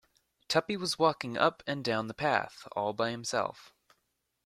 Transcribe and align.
Tuppy 0.47 0.75
was 0.77 0.97
walking 0.97 1.37
up 1.37 1.61
and 1.67 1.85
down 1.85 2.07
the 2.07 2.15
path, 2.15 2.67
all 2.71 2.91
by 2.91 3.11
himself. 3.11 3.71